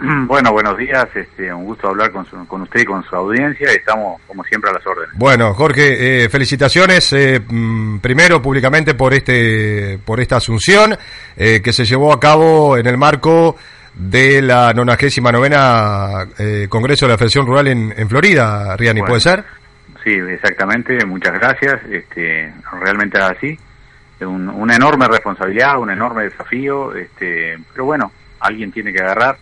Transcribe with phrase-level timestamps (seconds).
[0.26, 4.20] Bueno, buenos días, este, un gusto hablar con, con usted y con su audiencia, estamos
[4.26, 5.10] como siempre a las órdenes.
[5.14, 10.96] Bueno, Jorge, eh, felicitaciones eh, mm, primero públicamente por este por esta asunción
[11.36, 13.56] eh, que se llevó a cabo en el marco
[13.94, 16.26] de la 99 novena
[16.68, 19.44] Congreso de la Federación Rural en, en Florida, Riani, ¿puede ser?
[20.02, 23.58] Sí, exactamente, muchas gracias, este, realmente es así,
[24.20, 29.36] un, una enorme responsabilidad, un enorme desafío, este, pero bueno, alguien tiene que agarrar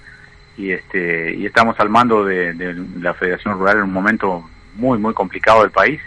[0.58, 2.52] y este y estamos al mando de,
[3.00, 6.00] la Federación Rural en un momento muy muy complicado del país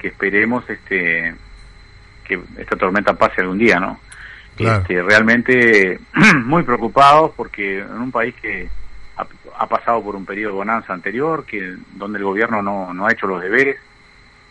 [0.00, 1.34] que esperemos este
[2.24, 4.00] que esta tormenta pase algún día no
[4.58, 6.00] este, realmente
[6.44, 8.68] muy preocupados porque en un país que
[9.56, 13.12] ha, pasado por un periodo de bonanza anterior que donde el gobierno no, no ha
[13.12, 13.76] hecho los deberes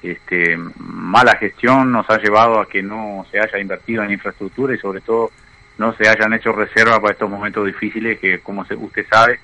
[0.04, 4.78] este mala gestión nos ha llevado a que no se haya invertido en infraestructura y
[4.78, 5.32] sobre todo
[5.78, 9.40] no se hayan hecho reservas para estos momentos difíciles que, como usted sabe,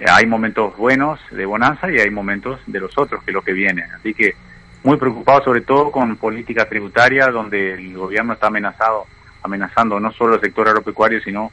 [0.00, 3.42] eh, hay momentos buenos de bonanza y hay momentos de los otros, que es lo
[3.42, 3.84] que viene.
[3.94, 4.34] Así que
[4.82, 9.06] muy preocupado sobre todo con política tributaria, donde el gobierno está amenazado,
[9.42, 11.52] amenazando no solo el sector agropecuario, sino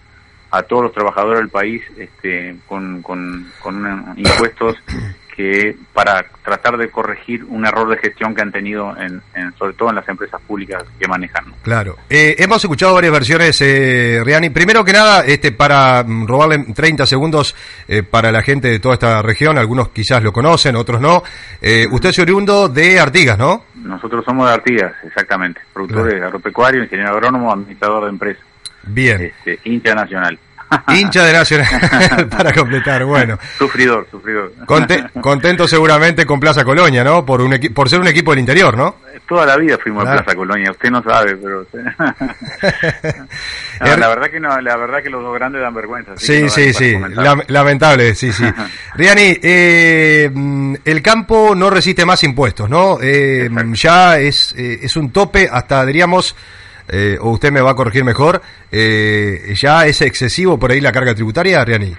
[0.52, 4.78] a todos los trabajadores del país este, con, con, con impuestos
[5.40, 9.22] que para tratar de corregir un error de gestión que han tenido, en,
[9.58, 11.46] sobre todo en las empresas públicas que manejan.
[11.62, 11.96] Claro.
[12.10, 14.50] Eh, hemos escuchado varias versiones, eh, Riani.
[14.50, 17.56] Primero que nada, este para robarle 30 segundos
[17.88, 21.24] eh, para la gente de toda esta región, algunos quizás lo conocen, otros no.
[21.62, 23.64] Eh, usted es oriundo de Artigas, ¿no?
[23.76, 25.62] Nosotros somos de Artigas, exactamente.
[25.72, 28.44] Productor de agropecuario, ingeniero agrónomo, administrador de empresas.
[28.84, 29.22] Bien.
[29.22, 30.38] Este, internacional.
[30.96, 33.38] Hincha de Nacional, para completar, bueno.
[33.58, 34.54] Sufridor, sufridor.
[35.22, 37.26] contento seguramente con Plaza Colonia, ¿no?
[37.26, 38.98] Por un por ser un equipo del interior, ¿no?
[39.28, 41.66] Toda la vida fuimos a Plaza Colonia, usted no sabe, pero...
[43.80, 46.14] la verdad que no, la verdad que los dos grandes dan vergüenza.
[46.18, 46.96] Sí, sí, sí,
[47.48, 48.46] lamentable, sí, sí.
[48.96, 50.32] Riani, eh,
[50.84, 52.98] el campo no resiste más impuestos, ¿no?
[53.02, 56.36] Eh, ya es, eh, es un tope hasta, diríamos
[56.92, 58.42] eh, o usted me va a corregir mejor,
[58.72, 61.94] eh, ¿ya es excesivo por ahí la carga tributaria, Riani?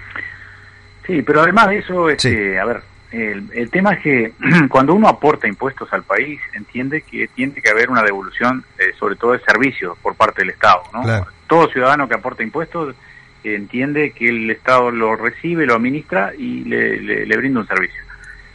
[1.05, 2.81] Sí, pero además de eso, este, a ver,
[3.11, 4.33] el, tema es que
[4.69, 9.15] cuando uno aporta impuestos al país, entiende que tiene que haber una devolución, eh, sobre
[9.15, 10.83] todo de servicios, por parte del Estado.
[10.93, 11.03] ¿no?
[11.47, 12.95] Todo ciudadano que aporta impuestos
[13.43, 18.01] entiende que el Estado lo recibe, lo administra y le, le brinda un servicio.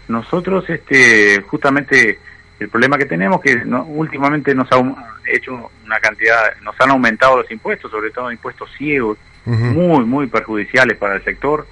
[0.08, 2.18] Nosotros, este, justamente,
[2.58, 4.82] el problema que tenemos que no, últimamente nos ha
[5.26, 10.96] hecho una cantidad, nos han aumentado los impuestos, sobre todo impuestos ciegos, muy, muy perjudiciales
[10.96, 11.66] para el sector,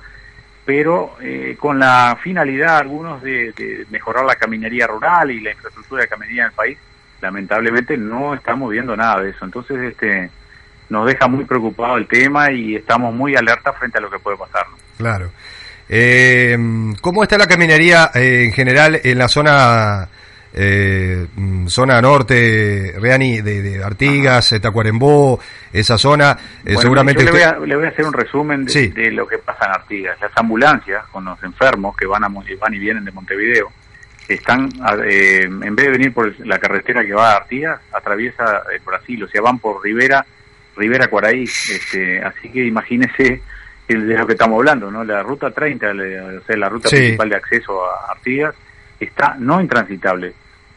[0.65, 6.09] pero eh, con la finalidad algunos de, mejorar la caminería rural y la infraestructura de
[6.09, 6.79] caminería en el país,
[7.21, 9.45] lamentablemente no estamos viendo nada de eso.
[9.45, 10.31] Entonces, este
[10.91, 14.37] nos deja muy preocupado el tema y estamos muy alerta frente a lo que puede
[14.37, 14.67] pasar.
[14.99, 15.31] Claro.
[15.89, 16.57] Eh,
[17.01, 20.09] ¿Cómo está la caminería eh, en general en la zona
[20.57, 25.41] eh, mm, zona norte, Reani, de, Artigas, Tacuarembó,
[25.73, 27.25] esa zona, eh, seguramente...
[27.25, 30.21] le, voy a, hacer un resumen de, lo que pasa en Artigas.
[30.21, 33.73] Las ambulancias con los enfermos que van, a, van y vienen de Montevideo,
[34.29, 34.71] están,
[35.05, 39.25] eh, en vez de venir por la carretera que va a Artigas, atraviesa el Brasil,
[39.25, 40.25] o sea, van por Rivera,
[40.77, 43.43] Rivera Cuaraí, este, así que imagínese
[43.89, 45.05] de lo que estamos hablando, ¿no?
[45.05, 48.55] La ruta 30, o sea, la ruta principal de acceso a Artigas,
[48.99, 50.33] está no intransitable,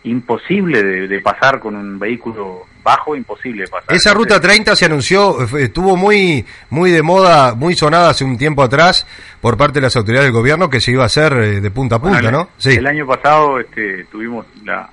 [0.08, 3.94] imposible de, pasar con un vehículo bajo, imposible de pasar.
[3.94, 8.64] Esa ruta 30 se anunció, estuvo muy muy de moda, muy sonada hace un tiempo
[8.64, 9.06] atrás
[9.42, 11.98] por parte de las autoridades del gobierno que se iba a hacer eh, de punta
[11.98, 12.50] a punta, ¿no?
[12.58, 12.76] Sí.
[12.76, 14.90] El año pasado este, tuvimos la,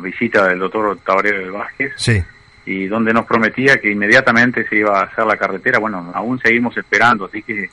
[0.00, 1.92] visita del doctor Tabarero del Vázquez.
[1.96, 2.22] Sí.
[2.64, 5.78] Y donde nos prometía que inmediatamente se iba a hacer la carretera.
[5.78, 7.68] Bueno, aún seguimos esperando, así que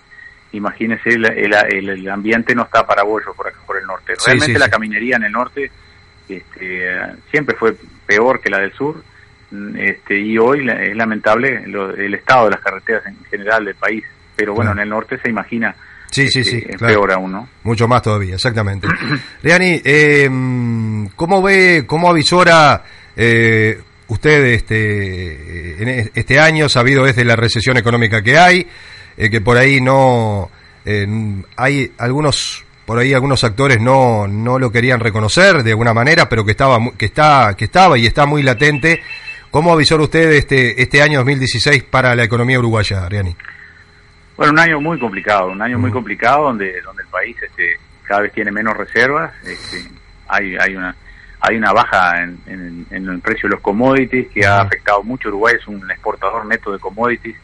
[0.52, 4.14] imagínese, el, el, ambiente no está para bollo por acá, por el norte.
[4.26, 5.72] Realmente la caminería en el norte
[6.38, 6.90] este,
[7.32, 7.76] siempre fue
[8.06, 9.04] peor que la del sur
[9.78, 14.04] este, y hoy es lamentable el estado de las carreteras en general del país,
[14.36, 15.76] pero bueno, en el norte se imagina
[16.12, 16.64] Sí, sí, sí.
[16.68, 17.48] Es peor aún, ¿no?
[17.64, 18.88] Mucho más todavía, exactamente.
[19.44, 20.28] Riani, eh,
[21.16, 22.84] ¿cómo ve, cómo avisora
[23.16, 28.68] eh, usted este, en este año, sabido desde la recesión económica que hay,
[29.18, 30.50] eh, que por ahí no
[31.56, 36.44] hay algunos por ahí algunos actores no, no lo querían reconocer de alguna manera, pero
[36.44, 39.04] que estaba que está que estaba y está muy latente.
[39.52, 43.36] ¿Cómo avisó usted este este año 2016 para la economía uruguaya, Riani?
[44.36, 48.22] Bueno, un año muy complicado, un año muy complicado donde donde el país este, cada
[48.22, 49.88] vez tiene menos reservas, este,
[50.28, 50.96] hay hay una
[51.42, 55.30] hay una baja en, el precio de los commodities que ha afectado mucho.
[55.30, 57.36] Uruguay es un exportador neto de commodities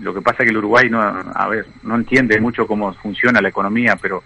[0.00, 3.40] lo que pasa es que el Uruguay no, a ver, no entiende mucho cómo funciona
[3.40, 4.24] la economía, pero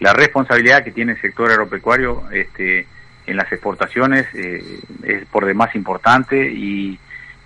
[0.00, 2.86] la responsabilidad que tiene el sector agropecuario este,
[3.26, 6.98] en las exportaciones eh, es por demás importante y,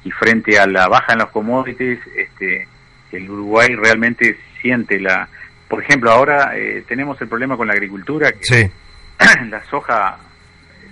[0.04, 2.66] y, frente a la baja en los commodities, este,
[3.12, 5.28] el Uruguay realmente siente la...
[5.68, 8.70] Por ejemplo, ahora eh, tenemos el problema con la agricultura, que Sí,
[9.50, 10.18] la soja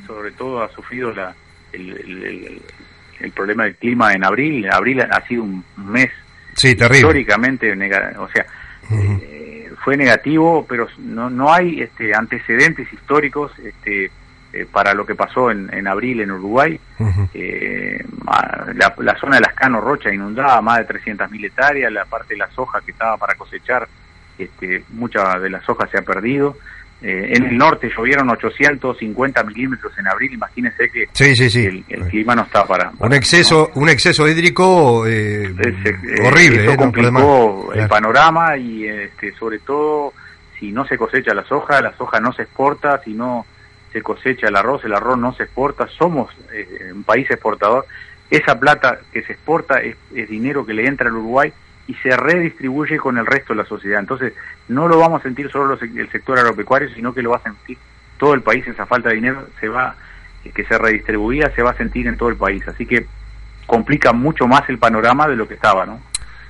[0.07, 1.35] sobre todo ha sufrido la,
[1.73, 2.63] el, el- el-
[3.21, 4.71] el problema del clima en abril.
[4.71, 6.09] Abril ha sido un mes
[6.55, 6.99] sí, terrible.
[6.99, 7.73] históricamente
[8.17, 8.47] o sea
[8.93, 9.38] eh,
[9.85, 14.11] fue negativo pero no no hay este antecedentes históricos este
[14.51, 16.81] eh, para lo que pasó en, en abril en Uruguay.
[17.35, 22.39] Eh, la zona de las Cano Rocha inundada más de 300.000 hectáreas la parte de
[22.39, 23.87] la soja que estaba para cosechar
[24.39, 26.57] este mucha de la soja se ha perdido
[27.01, 31.65] Eh, en el norte llovieron 850 milímetros en abril imagínense que Sí, sí, sí.
[31.65, 36.63] el, el clima no está para, Un exceso, un exceso hídrico eh, eh, horrible.
[36.65, 37.89] Eso eh, no, complicó el Claro.
[37.89, 40.13] panorama y este, sobre todo
[40.59, 43.47] si no se cosecha la soja, la soja no se exporta, si no
[43.93, 47.87] se cosecha el arroz, el arroz no se exporta, somos eh, un país exportador,
[48.29, 51.53] esa plata que se exporta es, es dinero que le entra al Uruguay
[51.89, 53.99] y se redistribuye con el resto de la sociedad.
[53.99, 54.35] Entonces,
[54.69, 57.79] no lo vamos a sentir solo el sector agropecuario, sino que lo va a sentir
[58.19, 59.97] todo el país, esa falta de dinero se va,
[60.45, 62.63] eh, que se redistribuía, se va a sentir en todo el país.
[62.69, 63.07] Así que
[63.67, 66.01] complica mucho más el panorama de lo que estaba, ¿no?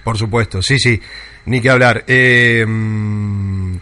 [0.02, 1.00] Por supuesto, sí, sí,
[1.46, 2.04] ni que hablar.
[2.06, 3.76] Eh, mm,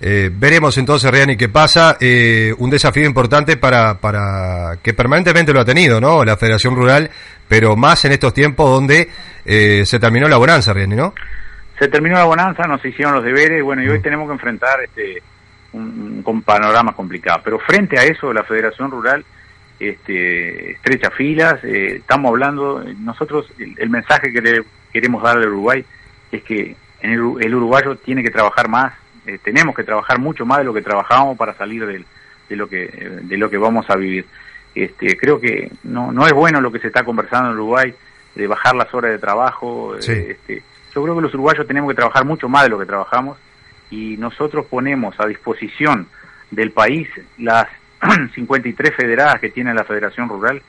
[0.00, 1.96] eh, veremos entonces, Riani, qué pasa.
[2.00, 6.24] Eh, un desafío importante para, para que permanentemente lo ha tenido, ¿no?
[6.24, 7.10] La Federación Rural,
[7.48, 9.08] pero más en estos tiempos donde
[9.44, 11.14] eh, se terminó la bonanza, Riani, ¿no?
[11.78, 14.02] Se terminó la bonanza, nos hicieron los deberes, bueno, y hoy Mm.
[14.02, 15.22] tenemos que enfrentar este
[15.72, 17.40] un, un panorama complicado.
[17.44, 19.24] Pero frente a eso, la Federación Rural
[19.78, 24.62] este, estrecha filas, eh, estamos hablando, nosotros, el, el mensaje que le
[24.92, 25.84] queremos dar al Uruguay
[26.32, 28.92] es que en el, el uruguayo tiene que trabajar más,
[29.26, 32.06] eh, tenemos que trabajar mucho más de lo que trabajábamos para salir del-
[32.48, 32.86] de lo que
[33.22, 34.24] de lo que vamos a vivir.
[34.74, 37.94] Este, creo que no no es bueno lo que se está conversando en Uruguay
[38.34, 39.96] de bajar las horas de trabajo.
[39.96, 40.12] eh, Sí.
[40.12, 40.62] este,
[40.94, 43.38] yo creo que los uruguayos tenemos que trabajar mucho más de lo que trabajamos
[43.90, 46.06] y nosotros ponemos a disposición
[46.50, 47.08] del país
[47.38, 47.66] las
[48.34, 50.62] 53 federadas que tiene la Federación Rural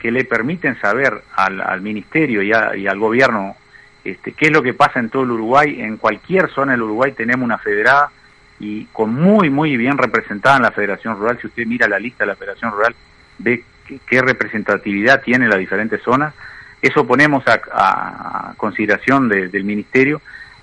[0.00, 3.54] que le permiten saber al, al ministerio y, a- y al gobierno
[4.02, 5.80] este, qué es lo que pasa en todo el Uruguay.
[5.80, 8.10] En cualquier zona del Uruguay tenemos una federada
[8.58, 11.38] y con muy, muy bien representada en la Federación Rural.
[11.40, 12.94] Si usted mira la lista de la Federación Rural,
[13.38, 16.34] ve qué, qué representatividad tiene las diferentes zonas.
[16.82, 20.20] Eso ponemos a, a consideración de- del ministerio,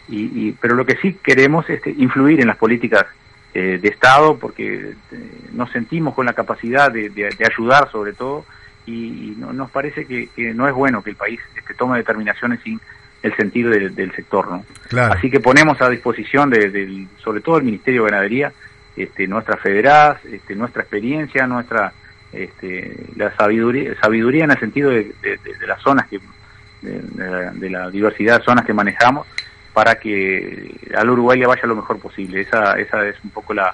[0.10, 3.06] y, y- pero lo que sí queremos es este, influir en las políticas
[3.54, 8.14] eh, de Estado porque eh, nos sentimos con la capacidad de, de- de ayudar sobre
[8.14, 8.46] todo
[8.86, 12.62] y, no- nos parece que, que no es bueno que el país este, tome determinaciones
[12.64, 12.80] sin
[13.24, 14.50] el sentido del- del sector.
[14.50, 14.64] ¿no?
[14.90, 15.14] Claro.
[15.14, 18.52] Así que ponemos a disposición, de, del- sobre todo el Ministerio de Ganadería,
[18.96, 21.92] este, nuestras federadas, este, nuestra experiencia, nuestra
[22.44, 26.20] este, la sabiduría, sabiduría en el sentido de, de- de- de las zonas que
[26.82, 29.26] de, la, de la diversidad de zonas que manejamos
[29.74, 32.42] para que al Uruguay le vaya lo mejor posible.
[32.42, 33.74] Esa, esa es un poco la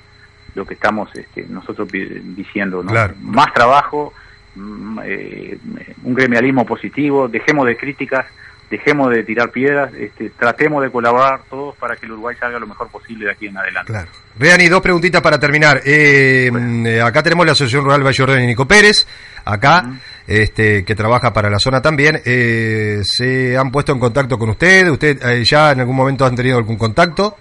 [0.55, 2.83] lo que estamos este, nosotros diciendo.
[2.83, 2.91] ¿no?
[2.91, 3.15] Claro.
[3.21, 4.13] Más trabajo,
[4.55, 5.57] mm, eh,
[6.03, 8.25] un gremialismo positivo, dejemos de críticas,
[8.69, 12.67] dejemos de tirar piedras, este, tratemos de colaborar todos para que el Uruguay salga lo
[12.67, 13.91] mejor posible de aquí en adelante.
[13.91, 14.09] Claro.
[14.37, 15.81] Riani, dos preguntitas para terminar.
[15.85, 19.05] Eh, mm, eh, acá tenemos la Asociación Rural Valle Orden y Nico Pérez,
[19.45, 22.21] acá, este, que trabaja para la zona también.
[22.25, 24.89] Eh, ¿Se han puesto en contacto con usted?
[24.89, 27.37] ¿Usted eh, ya en algún momento han tenido algún contacto?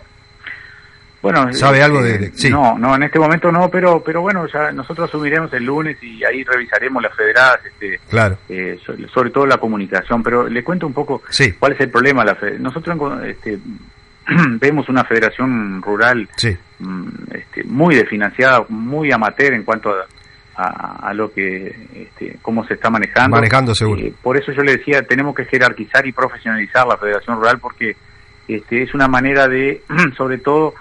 [1.23, 2.51] Bueno, ¿Sabe eh, algo de- de- sí.
[2.51, 6.25] No, no, en este momento no, pero pero bueno, ya nosotros asumiremos el lunes y
[6.25, 8.37] ahí revisaremos las federadas, este, Claro.
[8.49, 10.23] eh, so- sobre, todo la comunicación.
[10.23, 11.53] Pero le cuento un poco Sí.
[11.53, 12.25] cuál es el problema.
[12.25, 13.59] La nosotros este,
[14.61, 16.57] vemos una federación rural Sí.
[16.81, 20.05] mm, este, muy desfinanciada, muy amateur en cuanto a,
[20.57, 23.37] a- a lo que, este, cómo se está manejando.
[23.37, 24.01] Manejando, seguro.
[24.01, 27.97] Eh, por eso yo le decía, tenemos que jerarquizar y profesionalizar la federación rural porque
[28.49, 29.83] este, es una manera de,
[30.17, 30.75] sobre todo,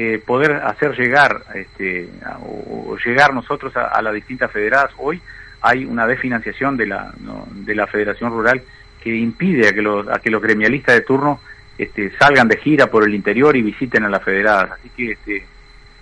[0.00, 4.92] eh, poder hacer llegar, este, a- o, llegar nosotros a, a las distintas federadas.
[4.98, 5.20] Hoy
[5.60, 8.62] hay una desfinanciación de la, no, de la federación rural
[9.02, 11.40] que impide a que los, a que los gremialistas de turno
[11.78, 14.70] este, salgan de gira por el interior y visiten a las federadas.
[14.72, 15.44] Así que este,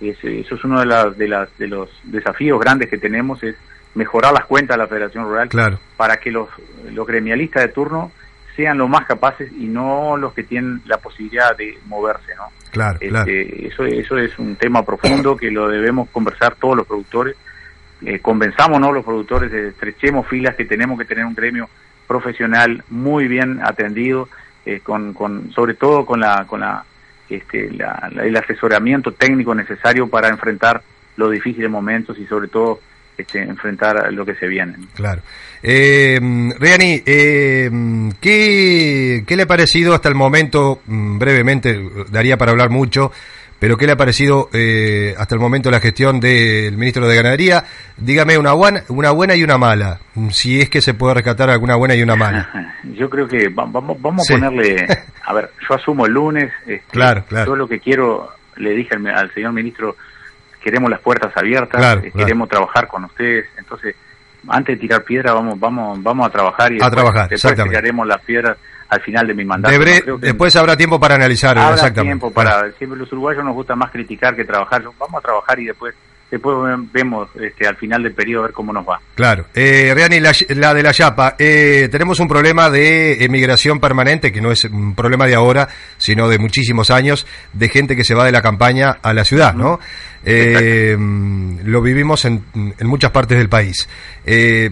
[0.01, 3.55] es- eso es uno de, las de, las, de los desafíos grandes que tenemos, es
[3.95, 5.79] mejorar las cuentas de la Federación Rural Claro.
[5.95, 6.49] para que los,
[6.93, 8.11] los gremialistas de turno
[8.57, 12.47] sean los más capaces y no los que tienen la posibilidad de moverse, ¿no?
[12.71, 13.31] Claro, Este, claro.
[13.31, 17.37] Eso, eso es un tema profundo que lo debemos conversar todos los productores.
[18.01, 21.69] Eh, convenzámonos los productores, estrechemos filas que tenemos que tener un gremio
[22.07, 24.27] profesional muy bien atendido,
[24.65, 26.83] eh, con, con, sobre todo con la, con la,
[27.29, 30.81] este, la, el asesoramiento técnico necesario para enfrentar
[31.15, 32.79] los difíciles momentos y sobre todo
[33.17, 34.75] este, enfrentar lo que se viene.
[34.93, 35.21] Claro.
[35.63, 36.19] Eh,
[36.59, 37.69] Riani, eh,
[38.21, 43.11] ¿qué, ¿qué le ha parecido hasta el momento, mm, brevemente, daría para hablar mucho,
[43.59, 47.63] pero ¿qué le ha parecido eh, hasta el momento la gestión del ministro de Ganadería?
[47.97, 51.75] Dígame una buena, una buena y una mala, si es que se puede rescatar alguna
[51.75, 52.73] buena y una mala.
[52.83, 54.85] Yo creo que vamos, vamos a ponerle,
[55.25, 57.51] a ver, yo asumo el lunes, este, claro, claro.
[57.51, 59.97] yo lo que quiero, le dije al, al señor ministro,
[60.67, 63.95] queremos las puertas abiertas, eh, queremos trabajar con ustedes, entonces
[64.49, 68.05] antes de tirar piedra vamos vamos vamos a trabajar y a después, trabajar, después tiraremos
[68.05, 68.57] las piedras
[68.89, 69.73] al final de mi mandato.
[70.19, 72.09] después habrá tiempo para analizar, habrá exactamente.
[72.09, 75.67] tiempo para, siempre los uruguayos nos gusta más criticar que trabajar, vamos a trabajar y
[75.67, 75.95] después
[76.29, 76.57] después
[76.91, 78.99] vemos este, al final del periodo a ver cómo nos va.
[79.15, 79.45] Claro.
[79.53, 84.51] Eh, Reani, la, de la Yapa, eh, tenemos un problema de emigración permanente, que no
[84.51, 85.67] es un problema de ahora,
[85.97, 89.53] sino de muchísimos años, de gente que se va de la campaña a la ciudad,
[89.53, 89.79] ¿no?
[90.25, 90.97] Eh,
[91.63, 93.87] lo vivimos en, en, muchas partes del país.
[94.25, 94.71] Eh,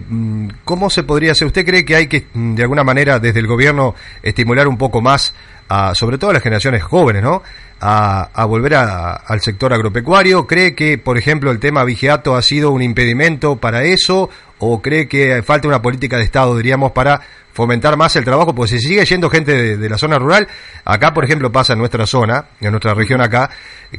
[0.64, 1.46] ¿Cómo se podría hacer?
[1.46, 5.34] ¿Usted cree que hay que, de alguna manera, desde el gobierno, estimular un poco más,
[5.68, 7.42] a, sobre todo a las generaciones jóvenes, ¿no?
[7.78, 10.46] A, volver al sector agropecuario.
[10.46, 14.30] ¿Cree que, por ejemplo, el tema vigiato ha sido un impedimento para eso?
[14.58, 17.20] ¿O cree que falta una política de Estado, diríamos, para
[17.56, 20.46] fomentar más el trabajo, pues si sigue yendo gente de, la zona rural,
[20.84, 23.48] acá por ejemplo pasa en nuestra zona, en nuestra región acá,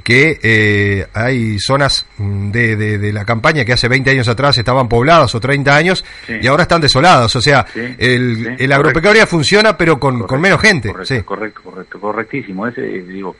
[0.03, 4.87] que eh, hay zonas mm, de, de, la campaña que hace 20 años atrás estaban
[4.87, 7.65] pobladas o 30 años y ahora están desoladas, o sea,
[7.97, 10.89] el, el agropecuaria funciona pero con, con menos gente.
[10.89, 12.67] Correcto, correcto, correcto, correctísimo.
[12.67, 13.35] Ese, digo,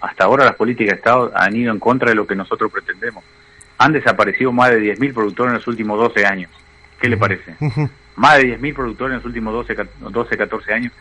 [0.00, 3.22] hasta ahora las políticas de Estado han ido en contra de lo que nosotros pretendemos.
[3.78, 6.50] Han desaparecido más de 10.000 productores en los últimos 12 años.
[7.00, 7.56] ¿Qué le parece?
[8.16, 10.92] más de 10.000 productores en los últimos 12, 12 14 años.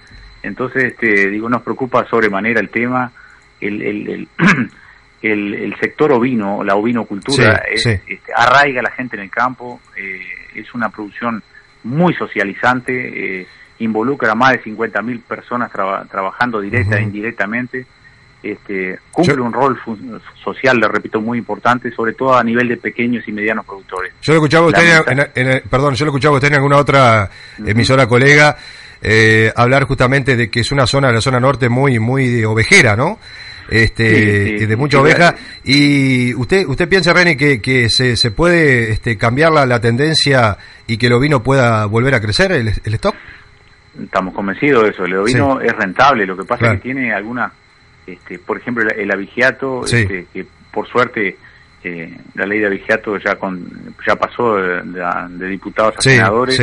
[0.44, 3.12] Entonces, este, digo, nos preocupa sobremanera el tema,
[3.60, 4.28] el, el, el,
[5.22, 8.02] el, sector ovino, la ovinocultura, Este,
[8.36, 10.22] arraiga a la gente en el campo, eh,
[10.56, 11.44] es una producción
[11.84, 13.48] muy socializante, eh,
[13.80, 17.86] involucra a más de 50.000 personas trabajando directa e indirectamente
[18.42, 19.78] este, cumple un rol
[20.44, 24.14] social, le repito, muy importante, sobre todo a nivel de pequeños y medianos productores.
[24.22, 25.02] Yo lo escuchaba usted,
[25.36, 27.30] en, perdón, yo lo escuchaba usted en alguna otra
[27.66, 28.56] emisora colega
[29.02, 33.20] eh, hablar justamente de que es una zona, la zona norte muy, muy ovejera, ¿no?
[33.70, 35.36] Este, de mucha oveja.
[35.64, 40.58] Y usted, usted piensa, René, que, que se, se puede este, cambiar la, la tendencia
[40.88, 43.16] y que el ovino pueda volver a crecer, el, el stock?
[44.02, 45.06] Estamos convencidos de eso.
[45.06, 47.52] El ovino es rentable, lo que pasa es que tiene alguna
[48.14, 51.38] este, por ejemplo, el, avigiato, este, que por suerte
[51.84, 56.60] eh, la ley de avigiato ya con ya pasó de, diputados a senadores.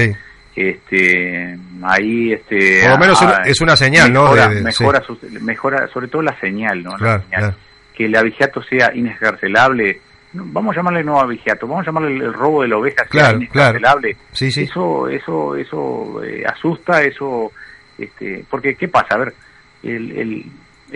[0.54, 4.62] Este, ahí, este, por lo menos es una señal, mejora, ¿no?
[4.62, 5.02] mejora,
[5.42, 6.96] mejora, sobre todo la señal, ¿no?
[7.94, 10.00] Que el avigiato sea inescarcelable.
[10.32, 14.16] Vamos a llamarle no avigiato, vamos a llamarle el, robo de la oveja claro, inescarcelable.
[14.32, 17.52] Eso, eso, eso eh, asusta, eso,
[17.98, 19.34] este, porque qué pasa, a ver,
[19.82, 20.44] el el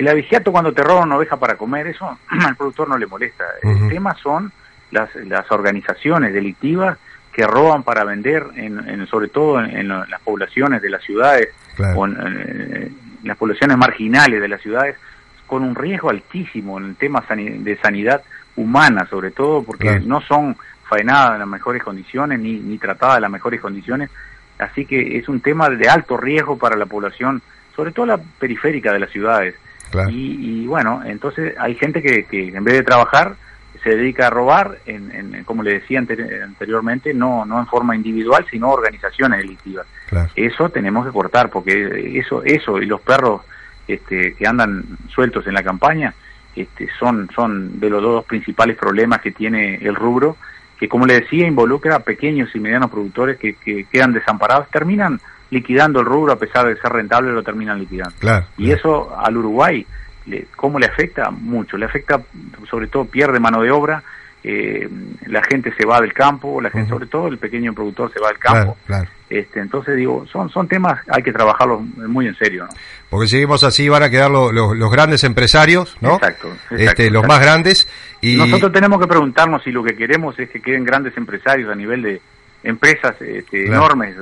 [0.08, 3.44] avigiato cuando te roban una oveja para comer, eso al productor no le molesta.
[3.62, 4.52] El tema son
[4.90, 6.98] las, las organizaciones delictivas
[7.32, 11.48] que roban para vender, en, sobre todo en, las poblaciones de las ciudades
[11.94, 14.96] o en, las poblaciones marginales de las ciudades,
[15.46, 18.22] con un riesgo altísimo en el tema de sanidad
[18.56, 20.56] humana, sobre todo porque no son
[20.88, 24.10] faenadas en las mejores condiciones ni, ni tratadas en las mejores condiciones.
[24.58, 27.42] Así que es un tema de alto riesgo para la población,
[27.74, 29.54] sobre todo la periférica de las ciudades.
[30.10, 33.34] Y, bueno, entonces hay gente que, que, en vez de trabajar
[33.82, 38.70] se dedica a robar, en, como le decía anteriormente, no, no en forma individual, sino
[38.70, 39.86] organizaciones delictivas.
[40.34, 43.42] Eso tenemos que cortar, porque eso, eso y los perros
[43.88, 46.14] este, que andan sueltos en la campaña
[46.54, 50.36] este, son, son de los dos principales problemas que tiene el rubro,
[50.78, 55.20] que como le decía, involucra a pequeños y medianos productores que, que quedan desamparados, terminan
[55.50, 58.14] liquidando el rubro a pesar de ser rentable lo terminan liquidando.
[58.56, 59.86] y eso al Uruguay,
[60.56, 61.30] ¿cómo le afecta?
[61.30, 62.20] Mucho, le afecta
[62.68, 64.02] sobre todo pierde mano de obra,
[64.42, 64.88] eh,
[65.26, 68.28] la gente se va del campo, la gente, sobre todo el pequeño productor se va
[68.28, 68.76] del campo.
[69.28, 72.64] Este, entonces digo, son, son temas, hay que trabajarlos muy en serio.
[72.64, 72.70] ¿no?
[73.10, 76.14] Porque seguimos así van a quedar los grandes empresarios, ¿no?
[76.14, 76.48] Exacto.
[76.70, 77.86] este, Los más grandes.
[78.20, 81.74] y Nosotros tenemos que preguntarnos si lo que queremos es que queden grandes empresarios a
[81.74, 82.20] nivel de
[82.64, 84.16] empresas este, enormes.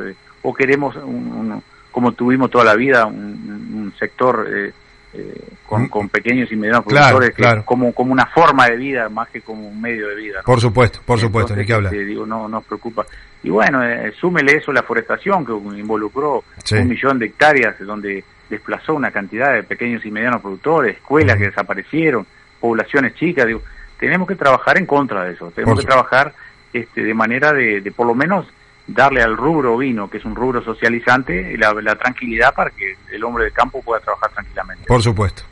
[0.49, 4.73] O queremos, un, como tuvimos toda la vida, un, sector eh,
[5.13, 5.89] eh, con, mm.
[5.89, 9.79] con, pequeños y medianos productores como como una forma de vida más que como un
[9.79, 10.41] medio de vida.
[10.45, 11.93] Por supuesto, por supuesto, ni que hablar.
[11.93, 13.05] Este, digo, no nos preocupa.
[13.43, 18.95] Y bueno, eh, súmele eso la forestación que involucró un millón de hectáreas donde desplazó
[18.95, 22.27] una cantidad de pequeños y medianos productores, escuelas que desaparecieron,
[22.59, 23.63] poblaciones chicas, digo,
[23.99, 26.33] tenemos que trabajar en contra de eso, tenemos que trabajar
[26.73, 28.47] este, de manera de, de, por lo menos
[28.89, 33.23] darle al rubro vino, que es un rubro socializante, la, la tranquilidad para que el
[33.23, 34.85] hombre de campo pueda trabajar tranquilamente.
[34.87, 35.45] Por supuesto.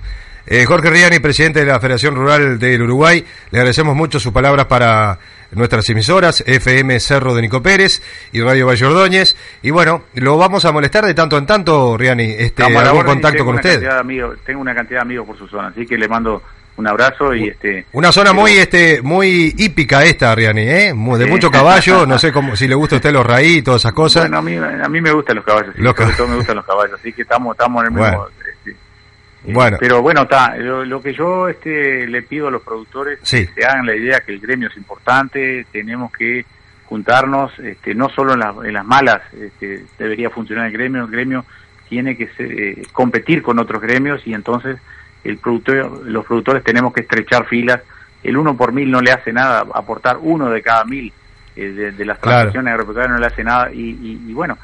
[0.49, 4.67] Eh, Jorge Riani, presidente de la Federación Rural del Uruguay, le agradecemos mucho sus palabras
[4.67, 5.19] para
[5.51, 8.01] nuestras emisoras, FM Cerro de Nico Pérez
[8.31, 9.37] y Radio Valle Ordóñez.
[9.63, 13.57] Y bueno, lo vamos a molestar de tanto en tanto, Riani, este, algún contacto con
[13.57, 13.85] usted.
[14.45, 16.43] tengo una cantidad de amigos por su zona, así que le mando
[16.77, 21.51] un abrazo y este una zona muy este muy hípica esta Riani eh de mucho
[21.51, 24.25] caballo no sé cómo si le gusta a usted los raíz y todas esas cosas
[24.25, 26.67] bueno a mí a mí me gustan los caballos los sobre todo me gustan los
[26.67, 28.27] caballos así que estamos estamos en el mismo
[29.49, 29.77] bueno.
[29.79, 30.57] Pero bueno, está.
[30.57, 34.33] Lo, que yo este, le pido a los productores que se hagan la idea que
[34.33, 36.45] el gremio es importante, tenemos que
[36.87, 41.45] juntarnos, este, no solo en, las malas este, debería funcionar el gremio, el gremio
[41.89, 44.79] tiene que eh, competir con otros gremios y entonces
[45.29, 47.81] el productor, los productores tenemos que estrechar filas.
[48.23, 51.13] El uno por mil no le hace nada, aportar uno de cada mil
[51.55, 54.59] eh, de, las transacciones agropecuarias no le hace nada y, y bueno,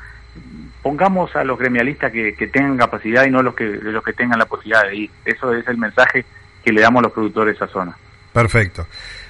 [0.82, 4.46] pongamos a los gremialistas que, tengan capacidad y no los que, los que tengan la
[4.46, 5.10] posibilidad de ir.
[5.24, 6.24] Eso es el mensaje
[6.64, 7.96] que le damos a los productores de esa zona.
[8.32, 8.86] Perfecto.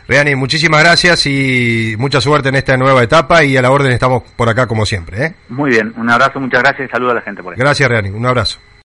[0.08, 4.22] Reani, muchísimas gracias y mucha suerte en esta nueva etapa y a la orden estamos
[4.36, 5.26] por acá como siempre.
[5.26, 5.34] ¿eh?
[5.48, 7.58] Muy bien, un abrazo, muchas gracias y saludo a la gente por ahí.
[7.58, 8.58] Gracias Reani, un abrazo.